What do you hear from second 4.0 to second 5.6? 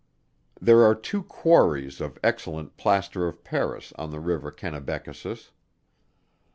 the river Kennebeckasis.